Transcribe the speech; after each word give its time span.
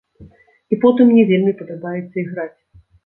І 0.75 0.79
потым 0.85 1.05
мне 1.11 1.25
вельмі 1.31 1.53
падабаецца 1.59 2.15
іграць. 2.25 2.55